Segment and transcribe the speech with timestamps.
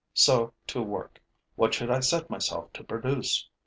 [0.15, 1.21] So to work.
[1.53, 3.47] What should I set myself to produce?